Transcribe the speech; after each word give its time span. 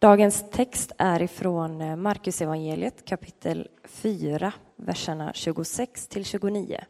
Dagens 0.00 0.50
text 0.50 0.92
är 0.98 1.22
ifrån 1.22 1.80
eh, 1.80 1.96
Marcus 1.96 2.42
evangeliet 2.42 3.04
kapitel 3.04 3.68
4, 3.84 4.52
verserna 4.76 5.32
26 5.34 6.08
till 6.08 6.24
29. 6.24 6.84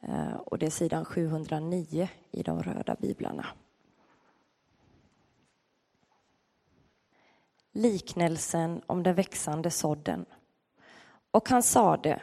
Eh, 0.00 0.34
och 0.36 0.58
det 0.58 0.66
är 0.66 0.70
sidan 0.70 1.04
709 1.04 2.08
i 2.30 2.42
de 2.42 2.62
röda 2.62 2.96
biblarna. 3.00 3.46
Liknelsen 7.72 8.82
om 8.86 9.02
den 9.02 9.14
växande 9.14 9.70
sådden. 9.70 10.26
Och 11.30 11.48
han 11.48 11.62
sade, 11.62 12.22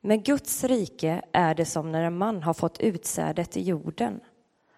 med 0.00 0.24
Guds 0.24 0.64
rike 0.64 1.22
är 1.32 1.54
det 1.54 1.64
som 1.64 1.92
när 1.92 2.02
en 2.02 2.18
man 2.18 2.42
har 2.42 2.54
fått 2.54 2.80
utsädet 2.80 3.56
i 3.56 3.62
jorden. 3.62 4.20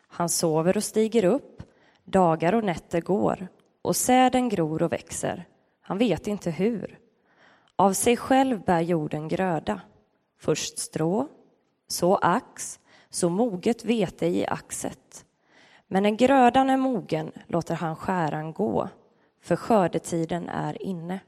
Han 0.09 0.29
sover 0.29 0.77
och 0.77 0.85
stiger 0.85 1.25
upp, 1.25 1.62
dagar 2.05 2.53
och 2.53 2.64
nätter 2.64 3.00
går 3.00 3.48
och 3.89 3.96
säden 3.96 4.48
gror 4.48 4.82
och 4.82 4.93
växer. 4.93 5.45
Han 5.80 5.98
vet 5.98 6.27
inte 6.27 6.51
hur. 6.51 6.98
Av 7.77 7.92
sig 7.92 8.16
själv 8.16 8.64
bär 8.64 8.80
jorden 8.80 9.28
gröda. 9.28 9.80
Först 10.38 10.78
strå, 10.78 11.28
så 11.87 12.16
ax, 12.16 12.80
så 13.11 13.28
moget 13.28 13.84
vete 13.84 14.27
i 14.27 14.47
axet. 14.47 15.24
Men 15.87 16.02
när 16.02 16.11
grödan 16.11 16.70
är 16.70 16.77
mogen 16.77 17.33
låter 17.47 17.74
han 17.74 17.97
skäran 17.97 18.52
gå, 18.52 18.88
för 19.42 19.56
skördetiden 19.56 20.48
är 20.48 20.83
inne. 20.83 21.20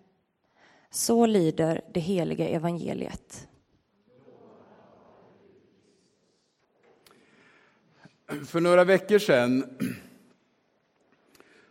Så 0.91 1.27
lyder 1.27 1.80
det 1.92 2.00
heliga 2.00 2.48
evangeliet. 2.48 3.48
För 8.47 8.61
några 8.61 8.84
veckor 8.84 9.19
sedan 9.19 9.78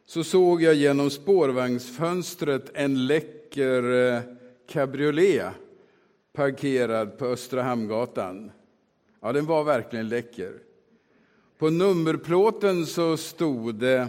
så 0.09 0.23
såg 0.23 0.61
jag 0.61 0.75
genom 0.75 1.09
spårvagnsfönstret 1.09 2.71
en 2.73 3.07
läcker 3.07 3.91
eh, 3.91 4.21
cabriolet 4.67 5.53
parkerad 6.33 7.17
på 7.17 7.25
Östra 7.25 7.63
Hamngatan. 7.63 8.51
Ja, 9.21 9.33
den 9.33 9.45
var 9.45 9.63
verkligen 9.63 10.09
läcker. 10.09 10.53
På 11.57 11.69
nummerplåten 11.69 12.85
så 12.85 13.17
stod 13.17 13.75
det 13.75 14.07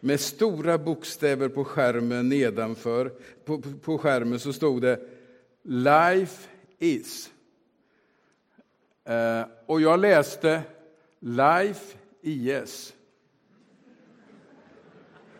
med 0.00 0.20
stora 0.20 0.78
bokstäver 0.78 1.48
på 1.48 1.64
skärmen 1.64 2.28
nedanför, 2.28 3.12
på, 3.44 3.62
på 3.82 3.98
skärmen 3.98 4.40
så 4.40 4.52
stod 4.52 4.82
det 4.82 5.00
Life 5.62 6.48
is. 6.78 7.30
Eh, 9.04 9.42
och 9.66 9.80
jag 9.80 10.00
läste 10.00 10.62
Life 11.20 11.96
is 12.22 12.94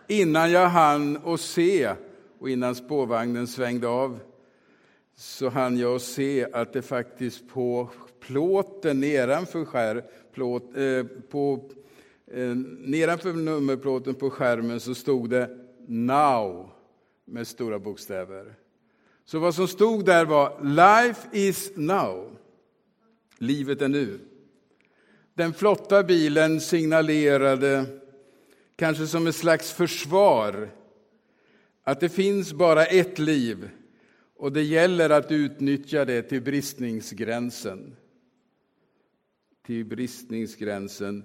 innan 0.08 0.50
jag 0.50 0.68
hann 0.68 1.16
och 1.16 1.40
se 1.40 1.94
och 2.38 2.50
innan 2.50 2.74
spårvagnen 2.74 3.46
svängde 3.46 3.88
av 3.88 4.20
så 5.16 5.48
hann 5.48 5.78
jag 5.78 5.94
att 5.94 6.02
se 6.02 6.46
att 6.52 6.72
det 6.72 6.82
faktiskt 6.82 7.48
på 7.48 7.88
plåten 8.20 9.00
nedanför, 9.00 9.64
skär, 9.64 10.04
plåt, 10.32 10.76
eh, 10.76 11.04
på, 11.30 11.70
eh, 12.30 12.54
nedanför 12.78 13.32
nummerplåten 13.32 14.14
på 14.14 14.30
skärmen 14.30 14.80
så 14.80 14.94
stod 14.94 15.30
det 15.30 15.50
Now 15.86 16.70
med 17.24 17.46
stora 17.46 17.78
bokstäver. 17.78 18.54
Så 19.24 19.38
vad 19.38 19.54
som 19.54 19.68
stod 19.68 20.04
där 20.04 20.24
var 20.24 20.60
Life 20.62 21.28
is 21.32 21.72
now. 21.74 22.36
Livet 23.38 23.82
är 23.82 23.88
nu. 23.88 24.18
Den 25.34 25.52
flotta 25.52 26.02
bilen 26.02 26.60
signalerade 26.60 27.84
kanske 28.78 29.06
som 29.06 29.26
ett 29.26 29.36
slags 29.36 29.72
försvar, 29.72 30.70
att 31.82 32.00
det 32.00 32.08
finns 32.08 32.52
bara 32.52 32.86
ett 32.86 33.18
liv 33.18 33.70
och 34.36 34.52
det 34.52 34.62
gäller 34.62 35.10
att 35.10 35.32
utnyttja 35.32 36.04
det 36.04 36.22
till 36.22 36.42
bristningsgränsen. 36.42 37.96
Till 39.66 39.84
bristningsgränsen 39.84 41.24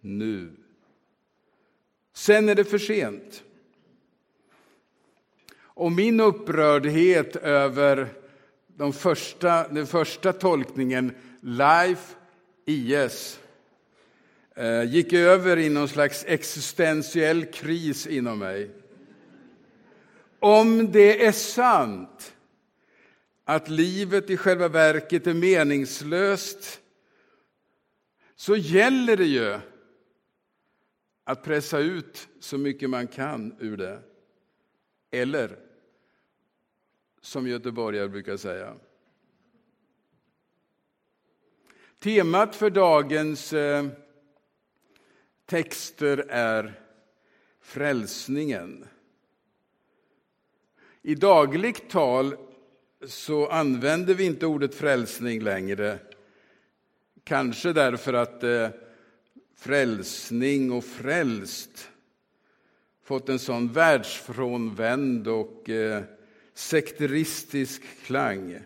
nu. 0.00 0.52
Sen 2.12 2.48
är 2.48 2.54
det 2.54 2.64
för 2.64 2.78
sent. 2.78 3.44
Och 5.56 5.92
min 5.92 6.20
upprördhet 6.20 7.36
över 7.36 8.08
de 8.66 8.92
första, 8.92 9.68
den 9.68 9.86
första 9.86 10.32
tolkningen, 10.32 11.14
Life 11.40 12.14
IS, 12.64 13.40
Eh, 14.60 14.84
gick 14.84 15.12
över 15.12 15.56
i 15.56 15.68
någon 15.68 15.88
slags 15.88 16.24
existentiell 16.28 17.44
kris 17.44 18.06
inom 18.06 18.38
mig. 18.38 18.70
Om 20.38 20.92
det 20.92 21.26
är 21.26 21.32
sant 21.32 22.36
att 23.44 23.68
livet 23.68 24.30
i 24.30 24.36
själva 24.36 24.68
verket 24.68 25.26
är 25.26 25.34
meningslöst 25.34 26.80
så 28.34 28.56
gäller 28.56 29.16
det 29.16 29.26
ju 29.26 29.58
att 31.24 31.42
pressa 31.42 31.78
ut 31.78 32.28
så 32.40 32.58
mycket 32.58 32.90
man 32.90 33.06
kan 33.06 33.56
ur 33.58 33.76
det. 33.76 34.02
Eller, 35.10 35.58
som 37.20 37.48
göteborgare 37.48 38.08
brukar 38.08 38.36
säga. 38.36 38.74
Temat 41.98 42.56
för 42.56 42.70
dagens 42.70 43.52
eh, 43.52 43.86
texter 45.50 46.26
är 46.28 46.80
frälsningen. 47.60 48.84
I 51.02 51.14
dagligt 51.14 51.90
tal 51.90 52.36
så 53.06 53.48
använder 53.48 54.14
vi 54.14 54.24
inte 54.24 54.46
ordet 54.46 54.74
frälsning 54.74 55.42
längre. 55.42 55.98
Kanske 57.24 57.72
därför 57.72 58.12
att 58.12 58.42
eh, 58.42 58.68
frälsning 59.56 60.72
och 60.72 60.84
frälst 60.84 61.90
fått 63.02 63.28
en 63.28 63.38
sån 63.38 63.72
världsfrånvänd 63.72 65.28
och 65.28 65.70
eh, 65.70 66.02
sekteristisk 66.54 67.82
klang. 68.04 68.58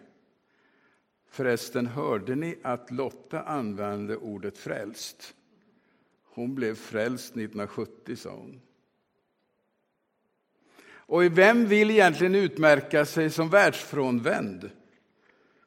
Förresten, 1.30 1.86
hörde 1.86 2.34
ni 2.34 2.58
att 2.62 2.90
Lotta 2.90 3.42
använde 3.42 4.16
ordet 4.16 4.58
frälst? 4.58 5.34
Hon 6.34 6.54
blev 6.54 6.74
frälst 6.74 7.30
1970, 7.30 8.16
sa 8.16 8.30
hon. 8.30 8.60
Och 10.86 11.38
vem 11.38 11.66
vill 11.66 11.90
egentligen 11.90 12.34
utmärka 12.34 13.06
sig 13.06 13.30
som 13.30 13.50
världsfrånvänd 13.50 14.70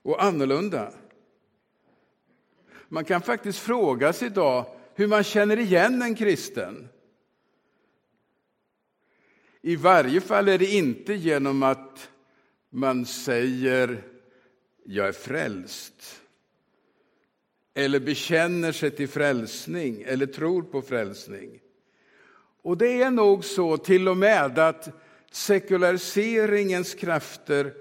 och 0.02 0.24
annorlunda? 0.24 0.94
Man 2.88 3.06
kan 3.06 3.22
faktiskt 3.22 3.60
fråga 3.60 4.14
sig 4.14 4.28
idag 4.28 4.66
hur 4.96 5.08
man 5.08 5.24
känner 5.24 5.60
igen 5.60 6.02
en 6.02 6.16
kristen. 6.16 6.90
I 9.62 9.76
varje 9.76 10.22
fall 10.22 10.48
är 10.48 10.58
det 10.58 10.74
inte 10.74 11.14
genom 11.14 11.64
att 11.64 12.10
man 12.70 13.06
säger 13.06 14.04
jag 14.86 15.08
är 15.08 15.12
frälst 15.12 16.22
eller 17.78 18.00
bekänner 18.00 18.72
sig 18.72 18.92
till 18.92 19.08
frälsning 19.08 20.04
eller 20.08 20.26
tror 20.26 20.62
på 20.62 20.82
frälsning. 20.82 21.60
Och 22.62 22.78
det 22.78 23.02
är 23.02 23.12
nog 23.12 23.46
så 23.46 23.78
till 23.78 24.08
och 24.08 24.18
med 24.18 24.60
att 24.60 24.90
sekulariseringens 25.32 26.94
krafter 26.94 27.74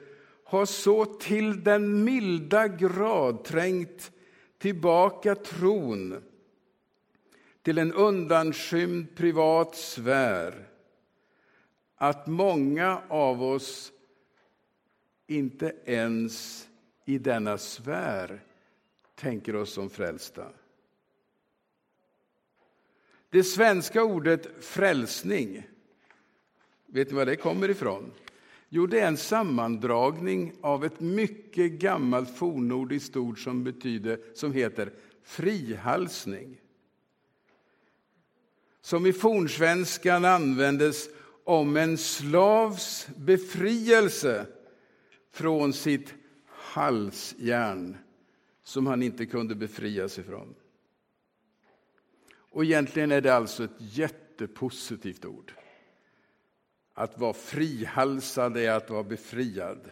har 0.44 0.66
så 0.66 1.04
till 1.04 1.64
den 1.64 2.04
milda 2.04 2.68
grad 2.68 3.44
trängt 3.44 4.12
tillbaka 4.58 5.34
tron 5.34 6.22
till 7.62 7.78
en 7.78 7.92
undanskymd 7.92 9.16
privat 9.16 9.76
sfär 9.76 10.68
att 11.96 12.26
många 12.26 13.02
av 13.08 13.42
oss 13.42 13.92
inte 15.26 15.74
ens 15.84 16.66
i 17.04 17.18
denna 17.18 17.58
sfär 17.58 18.45
tänker 19.16 19.56
oss 19.56 19.72
som 19.72 19.90
frälsta. 19.90 20.46
Det 23.30 23.44
svenska 23.44 24.02
ordet 24.02 24.64
frälsning, 24.64 25.66
vet 26.86 27.10
ni 27.10 27.16
var 27.16 27.26
det 27.26 27.36
kommer 27.36 27.68
ifrån? 27.68 28.12
Jo, 28.68 28.86
det 28.86 29.00
är 29.00 29.08
en 29.08 29.16
sammandragning 29.16 30.52
av 30.60 30.84
ett 30.84 31.00
mycket 31.00 31.72
gammalt 31.72 32.36
fornnordiskt 32.36 33.16
ord 33.16 33.44
som, 33.44 33.64
betyder, 33.64 34.20
som 34.34 34.52
heter 34.52 34.92
frihalsning. 35.22 36.60
Som 38.80 39.06
i 39.06 39.12
fornsvenskan 39.12 40.24
användes 40.24 41.08
om 41.44 41.76
en 41.76 41.98
slavs 41.98 43.06
befrielse 43.16 44.46
från 45.32 45.72
sitt 45.72 46.14
halsjärn 46.46 47.96
som 48.66 48.86
han 48.86 49.02
inte 49.02 49.26
kunde 49.26 49.54
befria 49.54 50.08
sig 50.08 50.24
från. 50.24 50.54
Och 52.34 52.64
egentligen 52.64 53.12
är 53.12 53.20
det 53.20 53.34
alltså 53.34 53.64
ett 53.64 53.76
jättepositivt 53.78 55.24
ord. 55.24 55.52
Att 56.94 57.18
vara 57.18 57.32
frihalsad 57.32 58.56
är 58.56 58.70
att 58.70 58.90
vara 58.90 59.02
befriad. 59.02 59.90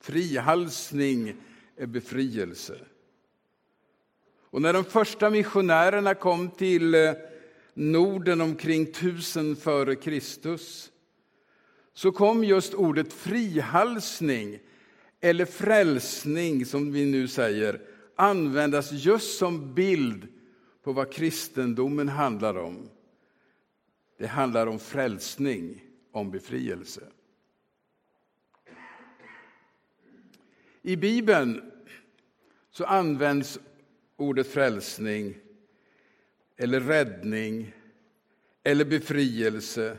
Frihalsning 0.00 1.34
är 1.76 1.86
befrielse. 1.86 2.78
Och 4.40 4.62
när 4.62 4.72
de 4.72 4.84
första 4.84 5.30
missionärerna 5.30 6.14
kom 6.14 6.50
till 6.50 6.94
eh, 6.94 7.12
Norden 7.74 8.40
omkring 8.40 8.82
1000 8.82 9.56
före 9.56 9.94
Kristus 9.94 10.92
så 11.92 12.12
kom 12.12 12.44
just 12.44 12.74
ordet 12.74 13.12
frihalsning, 13.12 14.58
eller 15.20 15.44
frälsning 15.44 16.66
som 16.66 16.92
vi 16.92 17.06
nu 17.06 17.28
säger, 17.28 17.80
användas 18.16 18.92
just 18.92 19.38
som 19.38 19.74
bild 19.74 20.28
på 20.82 20.92
vad 20.92 21.12
kristendomen 21.12 22.08
handlar 22.08 22.56
om. 22.56 22.88
Det 24.18 24.26
handlar 24.26 24.66
om 24.66 24.78
frälsning, 24.78 25.84
om 26.12 26.30
befrielse. 26.30 27.02
I 30.82 30.96
Bibeln 30.96 31.72
så 32.70 32.84
används 32.84 33.58
ordet 34.16 34.46
frälsning 34.46 35.34
eller 36.56 36.80
räddning 36.80 37.72
eller 38.62 38.84
befrielse 38.84 39.98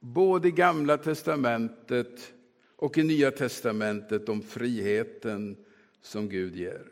både 0.00 0.48
i 0.48 0.50
Gamla 0.50 0.96
testamentet 0.96 2.33
och 2.84 2.98
i 2.98 3.02
Nya 3.02 3.30
testamentet 3.30 4.28
om 4.28 4.42
friheten 4.42 5.56
som 6.00 6.28
Gud 6.28 6.56
ger. 6.56 6.86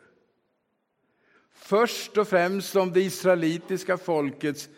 Först 1.51 2.17
och 2.17 2.27
främst 2.27 2.75
om 2.75 2.93
det 2.93 3.01
israelitiska 3.01 3.97
folkets 3.97 4.69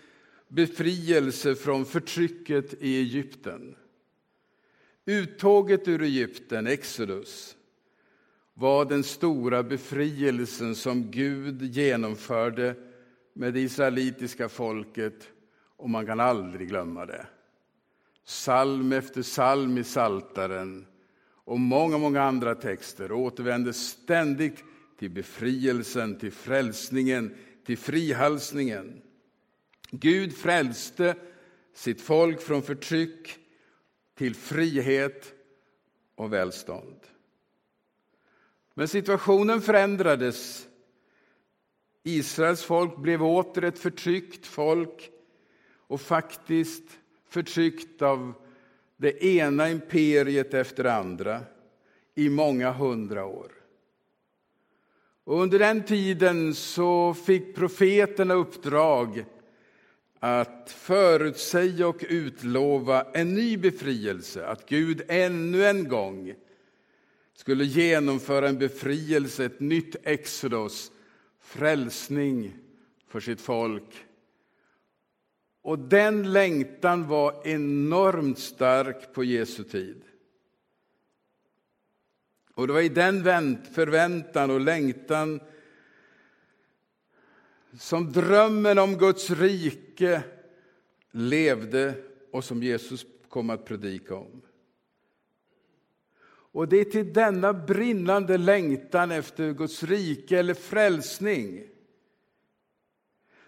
befrielse 0.47 1.55
från 1.55 1.85
förtrycket 1.85 2.73
i 2.73 2.99
Egypten. 2.99 3.75
Uttåget 5.05 5.87
ur 5.87 6.01
Egypten, 6.01 6.67
Exodus, 6.67 7.57
var 8.53 8.85
den 8.85 9.03
stora 9.03 9.63
befrielsen 9.63 10.75
som 10.75 11.11
Gud 11.11 11.61
genomförde 11.61 12.75
med 13.33 13.53
det 13.53 13.59
israelitiska 13.59 14.49
folket 14.49 15.29
och 15.77 15.89
man 15.89 16.05
kan 16.05 16.19
aldrig 16.19 16.67
glömma 16.69 17.05
det. 17.05 17.25
Salm 18.25 18.91
efter 18.91 19.21
salm 19.21 19.77
i 19.77 19.83
Saltaren 19.83 20.85
och 21.45 21.59
många, 21.59 21.97
många 21.97 22.21
andra 22.21 22.55
texter 22.55 23.11
återvänder 23.11 23.71
ständigt 23.71 24.63
till 24.99 25.11
befrielsen, 25.11 26.19
till 26.19 26.31
frälsningen, 26.31 27.35
till 27.65 27.77
frihalsningen. 27.77 29.01
Gud 29.91 30.37
frälste 30.37 31.15
sitt 31.73 32.01
folk 32.01 32.41
från 32.41 32.63
förtryck 32.63 33.37
till 34.15 34.35
frihet 34.35 35.33
och 36.15 36.33
välstånd. 36.33 36.99
Men 38.73 38.87
situationen 38.87 39.61
förändrades. 39.61 40.67
Israels 42.03 42.63
folk 42.63 42.97
blev 42.97 43.23
åter 43.23 43.63
ett 43.63 43.79
förtryckt 43.79 44.45
folk 44.45 45.11
och 45.87 46.01
faktiskt 46.01 46.99
förtryckt 47.29 48.01
av 48.01 48.33
det 49.05 49.25
ena 49.25 49.69
imperiet 49.69 50.53
efter 50.53 50.83
det 50.83 50.93
andra 50.93 51.41
i 52.15 52.29
många 52.29 52.71
hundra 52.71 53.25
år. 53.25 53.51
Och 55.23 55.41
under 55.41 55.59
den 55.59 55.83
tiden 55.83 56.55
så 56.55 57.13
fick 57.13 57.55
profeterna 57.55 58.33
uppdrag 58.33 59.25
att 60.19 60.75
förutsäga 60.77 61.87
och 61.87 62.05
utlova 62.09 63.05
en 63.13 63.33
ny 63.33 63.57
befrielse, 63.57 64.45
att 64.45 64.69
Gud 64.69 65.01
ännu 65.07 65.65
en 65.65 65.87
gång 65.87 66.33
skulle 67.33 67.63
genomföra 67.63 68.49
en 68.49 68.57
befrielse, 68.57 69.45
ett 69.45 69.59
nytt 69.59 69.95
exodus, 70.03 70.91
frälsning 71.39 72.53
för 73.07 73.19
sitt 73.19 73.41
folk. 73.41 74.05
Och 75.65 75.79
den 75.79 76.33
längtan 76.33 77.07
var 77.07 77.47
enormt 77.47 78.39
stark 78.39 79.13
på 79.13 79.23
Jesu 79.23 79.63
tid. 79.63 80.03
Och 82.53 82.67
det 82.67 82.73
var 82.73 82.81
i 82.81 82.89
den 82.89 83.23
förväntan 83.73 84.51
och 84.51 84.59
längtan 84.59 85.39
som 87.79 88.11
drömmen 88.11 88.79
om 88.79 88.97
Guds 88.97 89.29
rike 89.29 90.23
levde 91.11 91.93
och 92.31 92.43
som 92.43 92.63
Jesus 92.63 93.05
kom 93.29 93.49
att 93.49 93.65
predika 93.65 94.15
om. 94.15 94.41
Och 96.27 96.67
det 96.67 96.77
är 96.77 96.85
till 96.85 97.13
denna 97.13 97.53
brinnande 97.53 98.37
längtan 98.37 99.11
efter 99.11 99.53
Guds 99.53 99.83
rike 99.83 100.39
eller 100.39 100.53
frälsning 100.53 101.67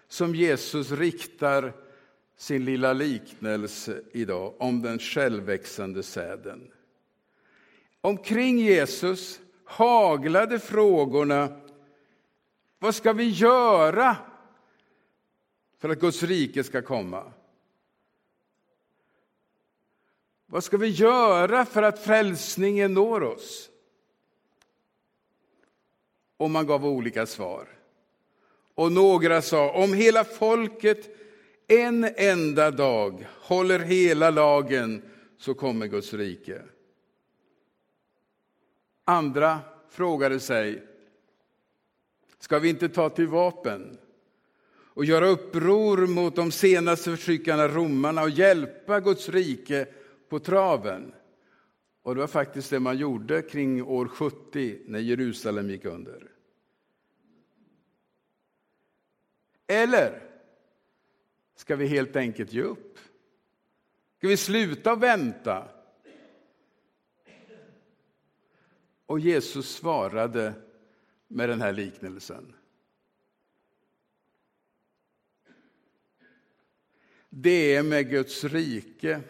som 0.08 0.34
Jesus 0.34 0.90
riktar 0.90 1.87
sin 2.38 2.64
lilla 2.64 2.92
liknelse 2.92 4.02
idag 4.12 4.54
om 4.58 4.82
den 4.82 4.98
självväxande 4.98 6.02
säden. 6.02 6.70
Omkring 8.00 8.58
Jesus 8.58 9.40
haglade 9.64 10.58
frågorna 10.58 11.60
vad 12.78 12.94
ska 12.94 13.12
vi 13.12 13.28
göra 13.28 14.16
för 15.78 15.88
att 15.88 16.00
Guds 16.00 16.22
rike 16.22 16.64
ska 16.64 16.82
komma? 16.82 17.32
Vad 20.46 20.64
ska 20.64 20.76
vi 20.76 20.88
göra 20.88 21.64
för 21.64 21.82
att 21.82 21.98
frälsningen 21.98 22.94
når 22.94 23.22
oss? 23.22 23.70
Och 26.36 26.50
man 26.50 26.66
gav 26.66 26.86
olika 26.86 27.26
svar. 27.26 27.68
Och 28.74 28.92
några 28.92 29.42
sa, 29.42 29.70
om 29.70 29.94
hela 29.94 30.24
folket 30.24 31.17
en 31.68 32.04
enda 32.16 32.70
dag 32.70 33.28
håller 33.40 33.78
hela 33.78 34.30
lagen 34.30 35.02
så 35.38 35.54
kommer 35.54 35.86
Guds 35.86 36.14
rike. 36.14 36.62
Andra 39.04 39.58
frågade 39.90 40.40
sig, 40.40 40.82
ska 42.38 42.58
vi 42.58 42.68
inte 42.68 42.88
ta 42.88 43.08
till 43.10 43.26
vapen 43.26 43.98
och 44.98 45.04
göra 45.04 45.26
uppror 45.26 46.06
mot 46.06 46.36
de 46.36 46.50
senaste 46.52 47.10
förtryckarna, 47.10 47.68
romarna 47.68 48.22
och 48.22 48.30
hjälpa 48.30 49.00
Guds 49.00 49.28
rike 49.28 49.86
på 50.28 50.38
traven. 50.38 51.12
Och 52.02 52.14
det 52.14 52.20
var 52.20 52.28
faktiskt 52.28 52.70
det 52.70 52.80
man 52.80 52.98
gjorde 52.98 53.42
kring 53.42 53.82
år 53.82 54.08
70 54.08 54.78
när 54.86 54.98
Jerusalem 54.98 55.70
gick 55.70 55.84
under. 55.84 56.30
Eller 59.66 60.27
ska 61.58 61.76
vi 61.76 61.86
helt 61.86 62.16
enkelt 62.16 62.52
ge 62.52 62.62
upp? 62.62 62.98
Ska 64.18 64.28
vi 64.28 64.36
sluta 64.36 64.94
vänta? 64.94 65.68
Och 69.06 69.20
Jesus 69.20 69.74
svarade 69.74 70.52
med 71.28 71.48
den 71.48 71.60
här 71.60 71.72
liknelsen. 71.72 72.54
Det 77.28 77.74
är 77.74 77.82
med 77.82 78.10
Guds 78.10 78.44
rike 78.44 79.20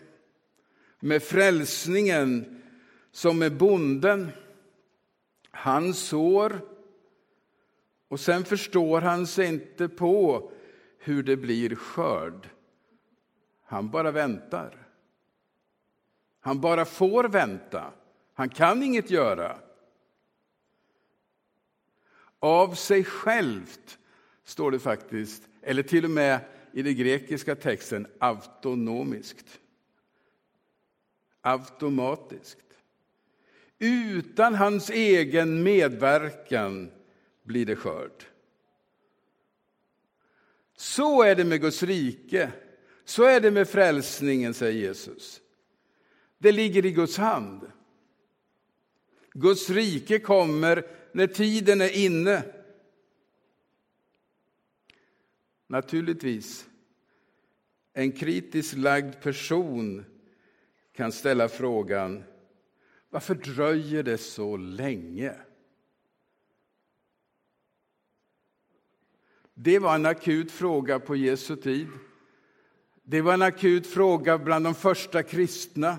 med 1.00 1.22
frälsningen 1.22 2.62
som 3.10 3.38
med 3.38 3.56
bonden. 3.56 4.30
Han 5.50 5.94
sår 5.94 6.60
och 8.08 8.20
sen 8.20 8.44
förstår 8.44 9.00
han 9.00 9.26
sig 9.26 9.46
inte 9.46 9.88
på 9.88 10.50
hur 10.98 11.22
det 11.22 11.36
blir 11.36 11.74
skörd. 11.74 12.48
Han 13.64 13.90
bara 13.90 14.10
väntar. 14.10 14.86
Han 16.40 16.60
bara 16.60 16.84
får 16.84 17.24
vänta. 17.24 17.92
Han 18.34 18.48
kan 18.48 18.82
inget 18.82 19.10
göra. 19.10 19.58
Av 22.38 22.74
sig 22.74 23.04
självt, 23.04 23.98
står 24.44 24.70
det 24.70 24.78
faktiskt, 24.78 25.48
eller 25.62 25.82
till 25.82 26.04
och 26.04 26.10
med 26.10 26.40
i 26.72 26.82
den 26.82 26.96
grekiska 26.96 27.54
texten 27.54 28.06
autonomiskt 28.18 29.60
automatiskt. 31.48 32.58
Utan 33.78 34.54
hans 34.54 34.90
egen 34.90 35.62
medverkan 35.62 36.90
blir 37.42 37.66
det 37.66 37.76
skörd. 37.76 38.24
Så 40.80 41.22
är 41.22 41.34
det 41.34 41.44
med 41.44 41.60
Guds 41.60 41.82
rike. 41.82 42.52
Så 43.04 43.24
är 43.24 43.40
det 43.40 43.50
med 43.50 43.68
frälsningen, 43.68 44.54
säger 44.54 44.80
Jesus. 44.80 45.40
Det 46.38 46.52
ligger 46.52 46.86
i 46.86 46.90
Guds 46.90 47.16
hand. 47.16 47.70
Guds 49.32 49.70
rike 49.70 50.18
kommer 50.18 50.86
när 51.12 51.26
tiden 51.26 51.80
är 51.80 51.96
inne. 51.96 52.42
Naturligtvis 55.66 56.68
en 57.92 58.12
kritiskt 58.12 58.76
lagd 58.76 59.22
person 59.22 60.04
kan 60.92 61.12
ställa 61.12 61.48
frågan 61.48 62.24
varför 63.10 63.34
dröjer 63.34 64.02
det 64.02 64.18
så 64.18 64.56
länge? 64.56 65.34
Det 69.60 69.78
var 69.78 69.94
en 69.94 70.06
akut 70.06 70.52
fråga 70.52 70.98
på 71.00 71.16
Jesu 71.16 71.56
tid. 71.56 71.88
Det 73.02 73.20
var 73.20 73.34
en 73.34 73.42
akut 73.42 73.86
fråga 73.86 74.38
bland 74.38 74.64
de 74.64 74.74
första 74.74 75.22
kristna. 75.22 75.98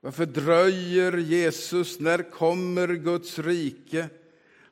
Varför 0.00 0.26
dröjer 0.26 1.16
Jesus? 1.16 2.00
När 2.00 2.30
kommer 2.30 2.88
Guds 2.88 3.38
rike? 3.38 4.08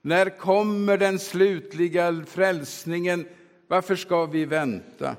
När 0.01 0.39
kommer 0.39 0.99
den 0.99 1.19
slutliga 1.19 2.25
frälsningen? 2.25 3.29
Varför 3.67 3.97
ska 3.97 4.27
vi 4.27 4.45
vänta? 4.45 5.17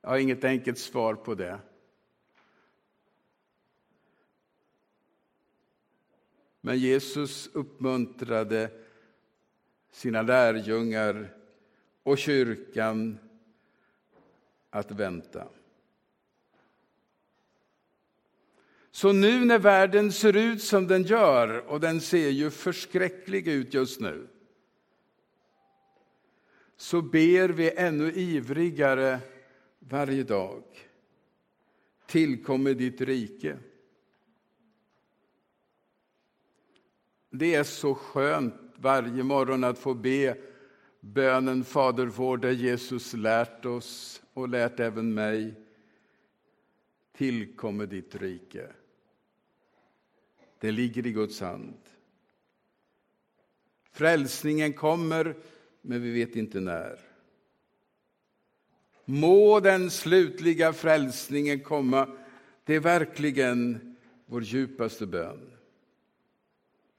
Jag 0.00 0.08
har 0.08 0.18
inget 0.18 0.44
enkelt 0.44 0.78
svar 0.78 1.14
på 1.14 1.34
det. 1.34 1.60
Men 6.68 6.78
Jesus 6.78 7.50
uppmuntrade 7.52 8.70
sina 9.90 10.22
lärjungar 10.22 11.34
och 12.02 12.18
kyrkan 12.18 13.18
att 14.70 14.90
vänta. 14.90 15.48
Så 18.90 19.12
nu 19.12 19.44
när 19.44 19.58
världen 19.58 20.12
ser 20.12 20.36
ut 20.36 20.62
som 20.62 20.86
den 20.86 21.02
gör, 21.02 21.68
och 21.68 21.80
den 21.80 22.00
ser 22.00 22.28
ju 22.28 22.50
förskräcklig 22.50 23.48
ut 23.48 23.74
just 23.74 24.00
nu, 24.00 24.28
så 26.76 27.02
ber 27.02 27.48
vi 27.48 27.70
ännu 27.76 28.12
ivrigare 28.12 29.20
varje 29.78 30.22
dag. 30.22 30.62
Tillkommer 32.06 32.74
ditt 32.74 33.00
rike. 33.00 33.58
Det 37.38 37.54
är 37.54 37.64
så 37.64 37.94
skönt 37.94 38.54
varje 38.76 39.22
morgon 39.22 39.64
att 39.64 39.78
få 39.78 39.94
be 39.94 40.36
bönen 41.00 41.64
Fader 41.64 42.06
vår, 42.06 42.36
där 42.36 42.50
Jesus 42.50 43.14
lärt 43.14 43.64
oss 43.64 44.22
och 44.34 44.48
lärt 44.48 44.80
även 44.80 45.14
mig. 45.14 45.54
Tillkommer 47.16 47.86
ditt 47.86 48.14
rike. 48.14 48.68
Det 50.58 50.70
ligger 50.70 51.06
i 51.06 51.12
Guds 51.12 51.40
hand. 51.40 51.78
Frälsningen 53.90 54.72
kommer, 54.72 55.36
men 55.82 56.02
vi 56.02 56.10
vet 56.10 56.36
inte 56.36 56.60
när. 56.60 57.00
Må 59.04 59.60
den 59.60 59.90
slutliga 59.90 60.72
frälsningen 60.72 61.60
komma. 61.60 62.08
Det 62.64 62.74
är 62.74 62.80
verkligen 62.80 63.96
vår 64.26 64.42
djupaste 64.42 65.06
bön. 65.06 65.57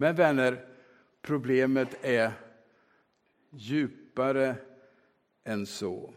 Men 0.01 0.15
vänner, 0.15 0.65
problemet 1.21 1.97
är 2.01 2.31
djupare 3.49 4.55
än 5.43 5.65
så. 5.65 6.13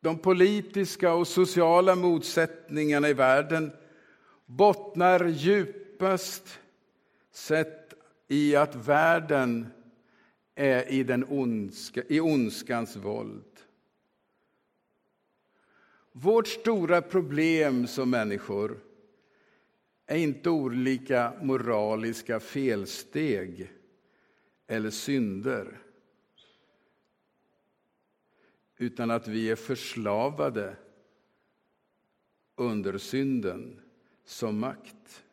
De 0.00 0.18
politiska 0.18 1.12
och 1.12 1.28
sociala 1.28 1.94
motsättningarna 1.94 3.08
i 3.08 3.12
världen 3.12 3.72
bottnar 4.46 5.24
djupast 5.24 6.60
sett 7.30 7.94
i 8.28 8.56
att 8.56 8.74
världen 8.74 9.66
är 10.54 10.92
i, 10.92 11.02
den 11.02 11.24
ondska, 11.24 12.02
i 12.08 12.20
ondskans 12.20 12.96
våld. 12.96 13.60
Vårt 16.12 16.48
stora 16.48 17.02
problem 17.02 17.86
som 17.86 18.10
människor 18.10 18.91
är 20.12 20.16
inte 20.18 20.50
olika 20.50 21.32
moraliska 21.42 22.40
felsteg 22.40 23.72
eller 24.66 24.90
synder 24.90 25.78
utan 28.76 29.10
att 29.10 29.28
vi 29.28 29.50
är 29.50 29.56
förslavade 29.56 30.76
under 32.56 32.98
synden 32.98 33.80
som 34.24 34.58
makt 34.58 35.24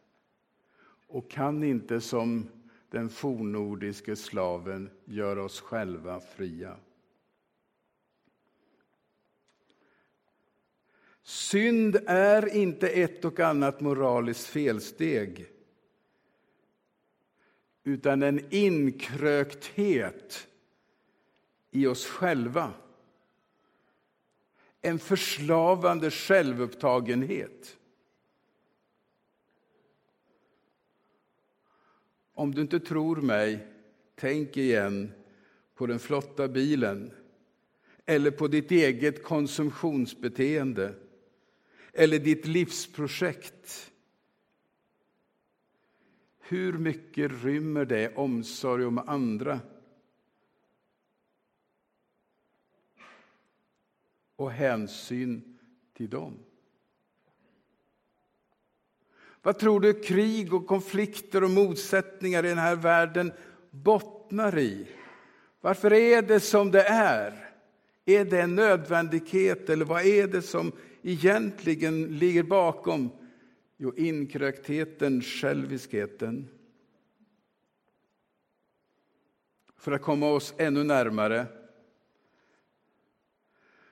och 1.08 1.32
kan 1.32 1.64
inte 1.64 2.02
som 2.02 2.50
den 2.90 3.10
fornordiske 3.10 4.16
slaven 4.16 4.90
göra 5.06 5.44
oss 5.44 5.62
själva 5.62 6.20
fria. 6.20 6.78
Synd 11.30 12.00
är 12.06 12.56
inte 12.56 12.90
ett 12.90 13.26
och 13.26 13.40
annat 13.40 13.82
moraliskt 13.82 14.48
felsteg 14.48 15.48
utan 17.84 18.24
en 18.24 18.54
inkrökthet 18.54 20.48
i 21.72 21.88
oss 21.88 22.06
själva. 22.06 22.74
En 24.82 25.00
förslavande 25.00 26.12
självupptagenhet. 26.12 27.78
Om 32.34 32.56
du 32.56 32.62
inte 32.62 32.80
tror 32.80 33.16
mig, 33.16 33.68
tänk 34.16 34.58
igen 34.58 35.12
på 35.76 35.88
den 35.88 36.00
flotta 36.00 36.48
bilen 36.48 37.12
eller 38.06 38.32
på 38.32 38.48
ditt 38.48 38.72
eget 38.72 39.24
konsumtionsbeteende 39.24 40.94
eller 41.94 42.20
ditt 42.20 42.48
livsprojekt. 42.48 43.92
Hur 46.40 46.74
mycket 46.74 47.32
rymmer 47.44 47.86
det 47.86 48.16
omsorg 48.16 48.86
om 48.86 48.98
andra? 48.98 49.60
Och 54.36 54.52
hänsyn 54.52 55.58
till 55.94 56.10
dem. 56.10 56.40
Vad 59.42 59.60
tror 59.60 59.80
du 59.80 59.94
krig 59.94 60.54
och 60.54 60.68
konflikter 60.68 61.44
och 61.44 61.50
motsättningar 61.50 62.46
i 62.46 62.50
den 62.50 62.58
här 62.58 62.76
världen 62.76 63.32
bottnar 63.72 64.58
i? 64.58 64.88
Varför 65.62 65.94
är 65.94 66.22
det 66.22 66.40
som 66.40 66.72
det 66.72 66.84
är? 66.84 67.50
Är 68.06 68.26
det 68.26 68.42
en 68.42 68.56
nödvändighet 68.56 69.70
eller 69.70 69.86
vad 69.86 70.06
är 70.06 70.28
det 70.28 70.42
som 70.42 70.72
egentligen 71.02 72.18
ligger 72.18 72.44
bakom? 72.44 73.10
Jo, 73.78 73.94
inkröktheten, 73.98 75.22
själviskheten. 75.22 76.48
För 79.78 79.92
att 79.92 80.02
komma 80.02 80.32
oss 80.32 80.54
ännu 80.58 80.84
närmare. 80.84 81.46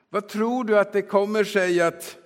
Vad 0.09 0.29
tror 0.29 0.63
du 0.63 0.79
att 0.79 0.93
det 0.93 1.01
kommer 1.01 1.43
sig 1.43 1.81
att 1.81 2.17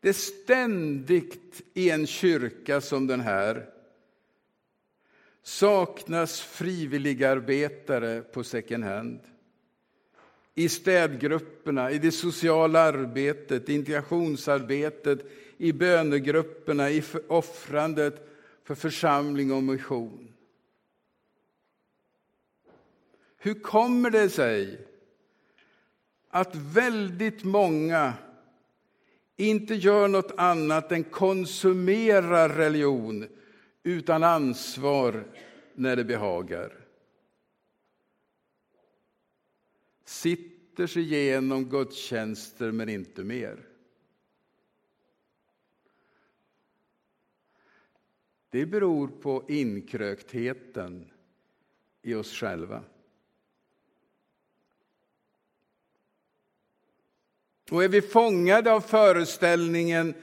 det 0.00 0.14
ständigt 0.14 1.62
i 1.74 1.90
en 1.90 2.06
kyrka 2.06 2.80
som 2.80 3.06
den 3.06 3.20
här 3.20 3.70
saknas 5.42 6.40
frivilligarbetare 6.40 8.22
på 8.22 8.44
second 8.44 8.84
hand 8.84 9.20
i 10.58 10.68
städgrupperna, 10.68 11.90
i 11.90 11.98
det 11.98 12.12
sociala 12.12 12.80
arbetet, 12.80 13.68
integrationsarbetet, 13.68 15.26
i 15.56 15.72
bönegrupperna, 15.72 16.90
i 16.90 17.02
offrandet 17.28 18.28
för 18.64 18.74
församling 18.74 19.52
och 19.52 19.62
mission. 19.62 20.32
Hur 23.36 23.54
kommer 23.54 24.10
det 24.10 24.28
sig 24.28 24.86
att 26.30 26.56
väldigt 26.56 27.44
många 27.44 28.12
inte 29.36 29.74
gör 29.74 30.08
något 30.08 30.32
annat 30.36 30.92
än 30.92 31.04
konsumerar 31.04 32.48
religion 32.48 33.26
utan 33.82 34.22
ansvar 34.22 35.24
när 35.74 35.96
det 35.96 36.04
behagar? 36.04 36.87
Sitter 40.08 40.86
sig 40.86 41.02
igenom 41.02 41.68
gudstjänster 41.68 42.72
men 42.72 42.88
inte 42.88 43.24
mer. 43.24 43.66
Det 48.50 48.66
beror 48.66 49.08
på 49.08 49.44
inkröktheten 49.48 51.10
i 52.02 52.14
oss 52.14 52.32
själva. 52.32 52.82
Och 57.70 57.84
är 57.84 57.88
vi 57.88 58.02
fångade 58.02 58.72
av 58.72 58.80
föreställningen 58.80 60.14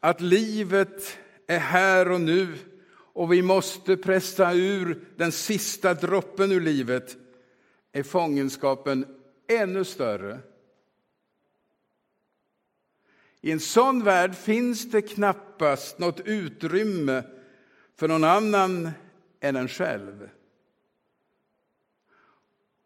att 0.00 0.20
livet 0.20 1.18
är 1.46 1.58
här 1.58 2.10
och 2.10 2.20
nu 2.20 2.58
och 2.90 3.32
vi 3.32 3.42
måste 3.42 3.96
pressa 3.96 4.52
ur 4.52 5.04
den 5.16 5.32
sista 5.32 5.94
droppen 5.94 6.52
ur 6.52 6.60
livet 6.60 7.16
är 7.98 8.02
fångenskapen 8.02 9.16
ännu 9.48 9.84
större. 9.84 10.38
I 13.40 13.52
en 13.52 13.60
sån 13.60 14.04
värld 14.04 14.34
finns 14.34 14.90
det 14.90 15.02
knappast 15.02 15.98
något 15.98 16.20
utrymme 16.20 17.24
för 17.96 18.08
någon 18.08 18.24
annan 18.24 18.90
än 19.40 19.56
en 19.56 19.68
själv. 19.68 20.30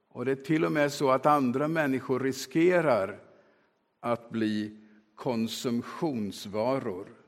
Och 0.08 0.24
det 0.24 0.32
är 0.32 0.36
till 0.36 0.64
och 0.64 0.72
med 0.72 0.92
så 0.92 1.10
att 1.10 1.26
andra 1.26 1.68
människor 1.68 2.20
riskerar 2.20 3.20
att 4.00 4.30
bli 4.30 4.78
konsumtionsvaror. 5.14 7.21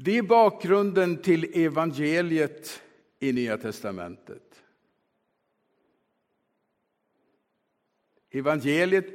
Det 0.00 0.18
är 0.18 0.22
bakgrunden 0.22 1.16
till 1.22 1.64
evangeliet 1.64 2.82
i 3.18 3.32
Nya 3.32 3.58
testamentet. 3.58 4.62
Evangeliet 8.30 9.06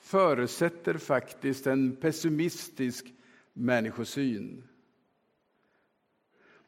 förutsätter 0.00 0.94
faktiskt 0.94 1.66
en 1.66 1.96
pessimistisk 1.96 3.12
människosyn. 3.52 4.68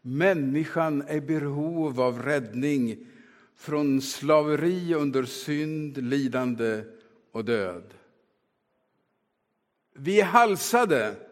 Människan 0.00 1.02
är 1.02 1.16
i 1.16 1.20
behov 1.20 2.00
av 2.00 2.22
räddning 2.22 3.06
från 3.56 4.00
slaveri 4.00 4.94
under 4.94 5.24
synd, 5.24 5.96
lidande 5.96 6.84
och 7.32 7.44
död. 7.44 7.94
Vi 9.94 10.20
är 10.20 10.24
halsade 10.24 11.27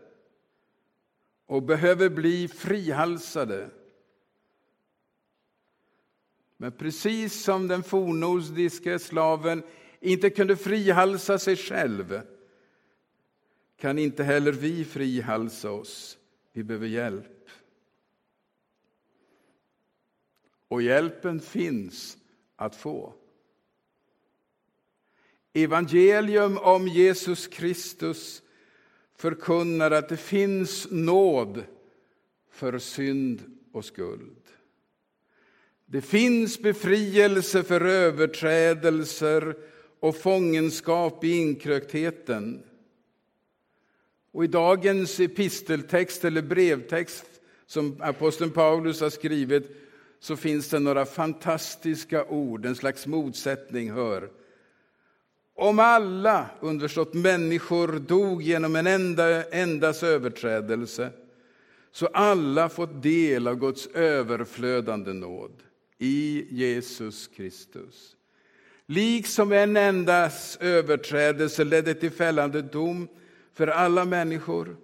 och 1.46 1.62
behöver 1.62 2.08
bli 2.08 2.48
frihalsade. 2.48 3.70
Men 6.56 6.72
precis 6.72 7.44
som 7.44 7.68
den 7.68 7.82
fornnordiske 7.82 8.98
slaven 8.98 9.62
inte 10.00 10.30
kunde 10.30 10.56
frihalsa 10.56 11.38
sig 11.38 11.56
själv 11.56 12.20
kan 13.76 13.98
inte 13.98 14.24
heller 14.24 14.52
vi 14.52 14.84
frihalsa 14.84 15.70
oss. 15.70 16.18
Vi 16.52 16.64
behöver 16.64 16.86
hjälp. 16.86 17.50
Och 20.68 20.82
hjälpen 20.82 21.40
finns 21.40 22.18
att 22.56 22.76
få. 22.76 23.14
Evangelium 25.52 26.58
om 26.58 26.88
Jesus 26.88 27.46
Kristus 27.46 28.42
förkunnar 29.16 29.90
att 29.90 30.08
det 30.08 30.16
finns 30.16 30.86
nåd 30.90 31.64
för 32.50 32.78
synd 32.78 33.42
och 33.72 33.84
skuld. 33.84 34.36
Det 35.86 36.00
finns 36.00 36.62
befrielse 36.62 37.62
för 37.62 37.80
överträdelser 37.80 39.56
och 40.00 40.16
fångenskap 40.16 41.24
i 41.24 41.36
inkröktheten. 41.36 42.62
Och 44.32 44.44
I 44.44 44.46
dagens 44.46 45.20
episteltext 45.20 46.24
eller 46.24 46.42
brevtext 46.42 47.26
som 47.66 47.96
aposteln 48.00 48.50
Paulus 48.50 49.00
har 49.00 49.10
skrivit 49.10 49.76
så 50.20 50.36
finns 50.36 50.68
det 50.68 50.78
några 50.78 51.06
fantastiska 51.06 52.24
ord, 52.24 52.66
en 52.66 52.76
slags 52.76 53.06
motsättning. 53.06 53.90
Hör. 53.90 54.30
Om 55.58 55.78
alla, 55.78 56.46
underförstått 56.60 57.14
människor, 57.14 57.88
dog 57.88 58.42
genom 58.42 58.76
en 58.76 58.86
enda, 58.86 59.44
endas 59.44 60.02
överträdelse 60.02 61.10
så 61.92 62.06
alla 62.06 62.68
fått 62.68 63.02
del 63.02 63.48
av 63.48 63.54
Guds 63.54 63.86
överflödande 63.86 65.12
nåd 65.12 65.52
i 65.98 66.46
Jesus 66.50 67.26
Kristus. 67.26 68.16
Liksom 68.86 69.52
en 69.52 69.76
endas 69.76 70.58
överträdelse 70.60 71.64
ledde 71.64 71.94
till 71.94 72.10
fällande 72.10 72.62
dom 72.62 73.08
för 73.54 73.66
alla 73.66 74.04
människor 74.04 74.76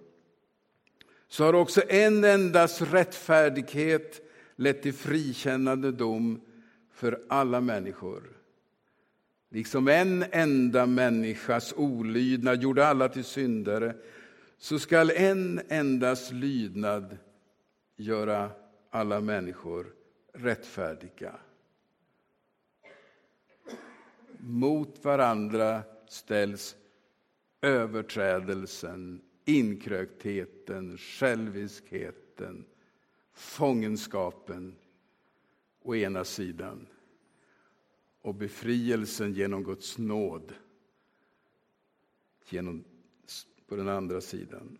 så 1.28 1.44
har 1.44 1.54
också 1.54 1.82
en 1.88 2.24
endas 2.24 2.82
rättfärdighet 2.82 4.20
lett 4.56 4.82
till 4.82 4.94
frikännande 4.94 5.92
dom 5.92 6.40
för 6.94 7.20
alla 7.28 7.60
människor. 7.60 8.22
Liksom 9.52 9.88
en 9.88 10.24
enda 10.32 10.86
människas 10.86 11.72
olydnad 11.76 12.62
gjorde 12.62 12.86
alla 12.86 13.08
till 13.08 13.24
syndare 13.24 13.94
så 14.58 14.78
skall 14.78 15.10
en 15.10 15.60
endas 15.68 16.32
lydnad 16.32 17.18
göra 17.96 18.50
alla 18.90 19.20
människor 19.20 19.86
rättfärdiga. 20.32 21.34
Mot 24.38 25.04
varandra 25.04 25.82
ställs 26.08 26.76
överträdelsen, 27.60 29.22
inkröktheten, 29.44 30.98
själviskheten, 30.98 32.64
fångenskapen 33.34 34.76
å 35.82 35.94
ena 35.96 36.24
sidan 36.24 36.86
och 38.22 38.34
befrielsen 38.34 39.32
genom 39.32 39.64
Guds 39.64 39.98
nåd 39.98 40.52
genom, 42.48 42.84
på 43.66 43.76
den 43.76 43.88
andra 43.88 44.20
sidan. 44.20 44.78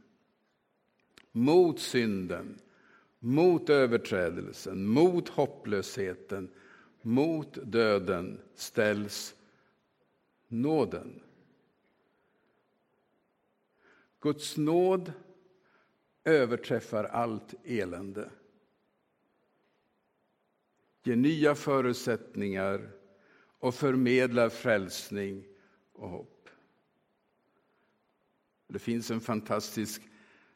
Mot 1.33 1.81
synden, 1.81 2.59
mot 3.18 3.70
överträdelsen, 3.70 4.87
mot 4.87 5.28
hopplösheten, 5.28 6.50
mot 7.02 7.59
döden 7.64 8.40
ställs 8.55 9.35
nåden. 10.48 11.22
Guds 14.20 14.57
nåd 14.57 15.12
överträffar 16.24 17.05
allt 17.05 17.55
elände. 17.64 18.31
Ger 21.02 21.16
nya 21.16 21.55
förutsättningar 21.55 22.90
och 23.62 23.75
förmedlar 23.75 24.48
frälsning 24.48 25.44
och 25.92 26.09
hopp. 26.09 26.48
Det 28.68 28.79
finns 28.79 29.11
en 29.11 29.20
fantastisk 29.20 30.03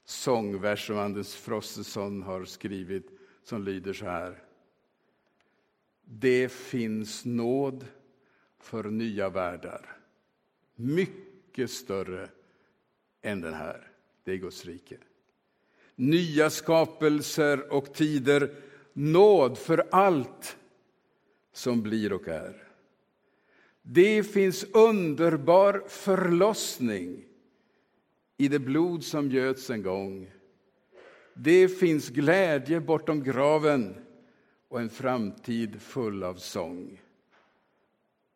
sångvers 0.04 0.86
som 0.86 0.98
Anders 0.98 1.34
Frostenson 1.34 2.22
har 2.22 2.44
skrivit 2.44 3.10
som 3.42 3.64
lyder 3.64 3.92
så 3.92 4.04
här. 4.04 4.42
Det 6.04 6.52
finns 6.52 7.24
nåd 7.24 7.86
för 8.58 8.84
nya 8.84 9.28
världar. 9.28 9.96
Mycket 10.74 11.70
större 11.70 12.30
än 13.22 13.40
den 13.40 13.54
här. 13.54 13.90
Det 14.24 14.32
är 14.32 14.36
Guds 14.36 14.64
rike. 14.64 14.98
Nya 15.94 16.50
skapelser 16.50 17.72
och 17.72 17.94
tider. 17.94 18.54
Nåd 18.92 19.58
för 19.58 19.88
allt 19.90 20.56
som 21.52 21.82
blir 21.82 22.12
och 22.12 22.28
är. 22.28 22.65
Det 23.88 24.22
finns 24.22 24.64
underbar 24.64 25.84
förlossning 25.88 27.24
i 28.36 28.48
det 28.48 28.58
blod 28.58 29.04
som 29.04 29.30
göts 29.30 29.70
en 29.70 29.82
gång. 29.82 30.30
Det 31.34 31.68
finns 31.68 32.08
glädje 32.08 32.80
bortom 32.80 33.22
graven 33.22 33.94
och 34.68 34.80
en 34.80 34.90
framtid 34.90 35.82
full 35.82 36.22
av 36.22 36.34
sång. 36.34 37.00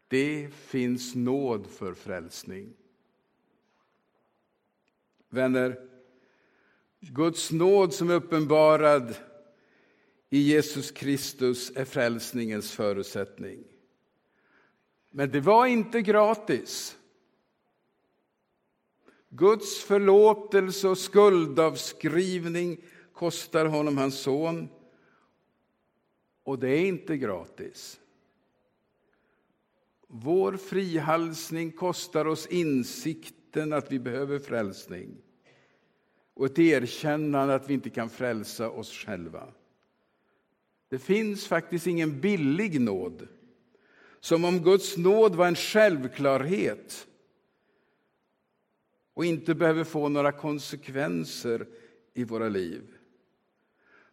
Det 0.09 0.49
finns 0.55 1.15
nåd 1.15 1.67
för 1.67 1.95
frälsning. 1.95 2.73
Vänner, 5.29 5.89
Guds 7.01 7.53
nåd 7.53 7.95
som 7.95 8.11
är 8.11 8.15
uppenbarad 8.15 9.15
i 10.31 10.39
Jesus 10.39 10.91
Kristus 10.91 11.73
är 11.77 11.85
frälsningens 11.85 12.73
förutsättning. 12.73 13.65
Men 15.11 15.31
det 15.31 15.41
var 15.41 15.67
inte 15.67 16.03
gratis. 16.03 16.97
Guds 19.29 19.85
förlåtelse 19.85 20.89
och 20.89 20.99
skuldavskrivning 20.99 22.81
kostar 23.13 23.67
honom 23.67 23.99
hans 23.99 24.21
son. 24.21 24.69
Och 26.43 26.59
det 26.59 26.69
är 26.69 26.87
inte 26.87 27.17
gratis. 27.17 28.01
Vår 30.07 30.57
frihalsning 30.57 31.73
kostar 31.73 32.25
oss 32.25 32.47
insikten 32.47 33.73
att 33.73 33.93
vi 33.93 33.99
behöver 33.99 34.39
frälsning 34.39 35.17
och 36.35 36.47
ett 36.47 36.59
erkännande 36.59 37.55
att 37.55 37.71
vi 37.71 37.75
inte 37.75 37.91
kan 37.91 38.11
frälsa 38.11 38.71
oss 38.71 38.93
själva. 38.93 39.49
Det 40.89 40.99
finns 40.99 41.47
faktiskt 41.47 41.87
ingen 41.87 42.21
billig 42.21 42.81
nåd. 42.81 43.29
Som 44.21 44.45
om 44.45 44.63
Guds 44.63 44.97
nåd 44.97 45.35
var 45.35 45.47
en 45.47 45.57
självklarhet 45.57 47.07
och 49.15 49.25
inte 49.25 49.55
behöver 49.55 49.85
få 49.85 50.09
några 50.09 50.33
konsekvenser 50.33 51.67
i 52.15 52.25
våra 52.25 52.49
liv. 52.49 52.97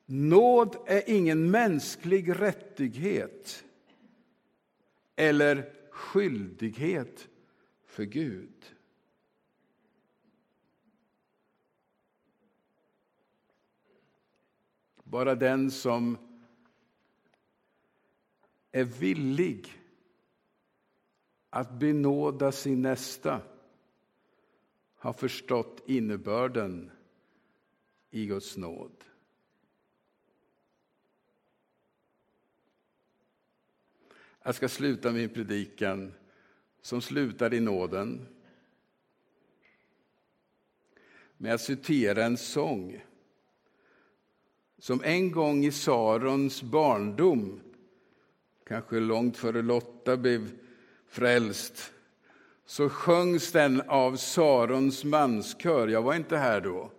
Nåd 0.06 0.76
är 0.86 1.10
ingen 1.10 1.52
mänsklig 1.52 2.42
rättighet 2.42 3.64
eller 5.16 5.74
skyldighet 5.92 7.28
för 7.86 8.04
Gud. 8.04 8.76
Bara 15.04 15.36
den 15.36 15.72
som 15.72 16.18
är 18.72 18.84
villig 18.84 19.74
att 21.50 21.72
benåda 21.72 22.52
sin 22.52 22.82
nästa 22.82 23.42
har 24.96 25.14
förstått 25.14 25.84
innebörden 25.86 26.92
i 28.10 28.26
Guds 28.26 28.58
nåd. 28.58 29.04
Jag 34.44 34.56
ska 34.56 34.70
sluta 34.70 35.12
min 35.12 35.30
predikan 35.30 36.14
som 36.82 37.02
slutar 37.02 37.54
i 37.54 37.60
nåden 37.60 38.28
med 41.38 41.54
att 41.54 41.62
citera 41.62 42.26
en 42.26 42.38
sång 42.38 43.04
som 44.78 45.02
en 45.04 45.32
gång 45.32 45.66
i 45.66 45.72
Sarons 45.72 46.64
barndom, 46.64 47.60
kanske 48.64 49.00
långt 49.00 49.38
före 49.38 49.62
Lotta 49.62 50.18
blev 50.18 50.67
frälst, 51.10 51.94
så 52.66 52.90
sjöngs 52.90 53.52
den 53.52 53.82
av 53.88 54.16
Sarons 54.16 55.04
manskör. 55.04 55.88
Jag 55.88 56.02
var 56.02 56.14
inte 56.14 56.38
här 56.38 56.62
då, 56.62 56.92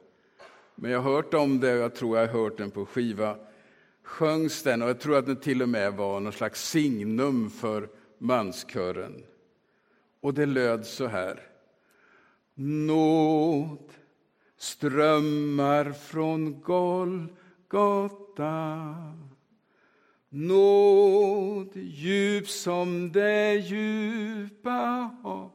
men 0.75 0.91
jag 0.91 1.01
har 1.01 1.13
hört 1.13 1.35
om 1.35 1.61
det 1.61 1.73
och 1.73 1.79
jag 1.79 1.95
tror 1.95 2.19
jag 2.19 2.27
har 2.27 2.35
hört 2.43 2.59
den 2.59 2.71
på 2.71 2.87
skiva. 2.87 3.37
Sjöngs 4.03 4.63
den 4.63 4.83
och 4.83 4.89
jag 4.89 5.01
tror 5.01 5.19
att 5.19 5.27
den 5.27 5.37
till 5.37 5.63
och 5.63 5.69
med 5.69 5.95
var 5.95 6.21
någon 6.21 6.33
slags 6.33 6.69
signum 6.69 7.51
för 7.51 7.89
manskören. 8.19 9.23
Och 10.21 10.35
det 10.35 10.47
löd 10.47 10.87
så 10.87 11.07
här. 11.07 11.43
Nåd 12.55 13.93
strömmar 14.59 15.93
från 15.93 16.61
Golgata 16.61 18.45
Nåd 20.31 21.71
djup 21.75 22.49
som 22.49 23.13
det 23.13 23.55
djupa 23.55 25.11
hav 25.23 25.51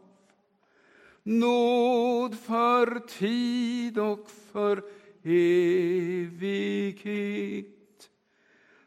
Nåd 1.24 2.36
för 2.36 3.00
tid 3.00 4.00
och 4.00 4.30
för 4.52 4.84
evighet 5.24 6.54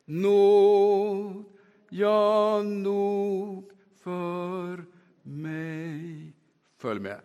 Nåd, 0.08 1.44
ja, 1.88 2.62
nog 2.62 3.70
för 4.02 4.84
mig. 5.22 6.32
Följ 6.78 7.00
med. 7.00 7.20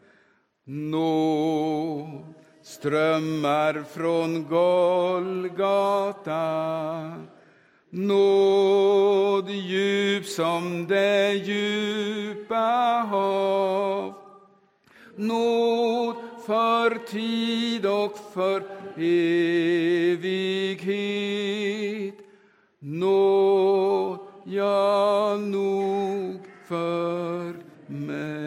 Nåd 0.63 2.33
strömmar 2.61 3.83
från 3.83 4.47
Golgata 4.47 6.31
Nåd 7.93 9.49
djup 9.49 10.25
som 10.25 10.87
det 10.87 11.33
djupa 11.33 12.55
hav. 13.09 14.13
Nåd 15.15 16.15
för 16.45 17.07
tid 17.07 17.85
och 17.85 18.17
för 18.33 18.63
evighet. 20.07 20.91
Nåd, 22.79 24.19
ja, 24.45 25.37
nog 25.37 26.39
för 26.67 27.53
mig. 27.87 28.40